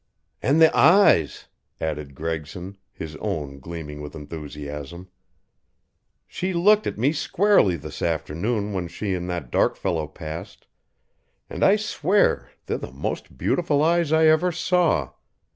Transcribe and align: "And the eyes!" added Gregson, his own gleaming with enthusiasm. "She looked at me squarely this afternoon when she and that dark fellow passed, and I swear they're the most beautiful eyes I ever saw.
"And 0.41 0.59
the 0.59 0.75
eyes!" 0.75 1.45
added 1.79 2.15
Gregson, 2.15 2.75
his 2.91 3.15
own 3.17 3.59
gleaming 3.59 4.01
with 4.01 4.15
enthusiasm. 4.15 5.09
"She 6.25 6.53
looked 6.53 6.87
at 6.87 6.97
me 6.97 7.13
squarely 7.13 7.75
this 7.77 8.01
afternoon 8.01 8.73
when 8.73 8.87
she 8.87 9.13
and 9.13 9.29
that 9.29 9.51
dark 9.51 9.75
fellow 9.75 10.07
passed, 10.07 10.65
and 11.51 11.63
I 11.63 11.75
swear 11.75 12.49
they're 12.65 12.79
the 12.79 12.91
most 12.91 13.37
beautiful 13.37 13.83
eyes 13.83 14.11
I 14.11 14.25
ever 14.25 14.51
saw. 14.51 15.11